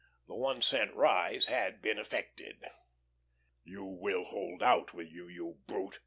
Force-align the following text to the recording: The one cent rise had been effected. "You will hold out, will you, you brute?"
The 0.25 0.33
one 0.33 0.63
cent 0.63 0.95
rise 0.95 1.45
had 1.45 1.79
been 1.79 1.99
effected. 1.99 2.65
"You 3.63 3.85
will 3.85 4.23
hold 4.23 4.63
out, 4.63 4.95
will 4.95 5.05
you, 5.05 5.27
you 5.27 5.59
brute?" 5.67 5.99